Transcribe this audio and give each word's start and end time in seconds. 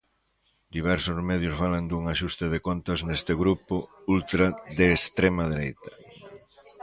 Diversos 0.75 1.17
medios 1.29 1.57
falan 1.61 1.83
dun 1.87 2.03
axuste 2.13 2.45
de 2.53 2.59
contas 2.67 2.99
neste 3.09 3.33
grupo 3.41 3.75
ultra 4.15 4.47
de 4.77 4.85
extrema 4.97 5.43
dereita. 5.53 5.91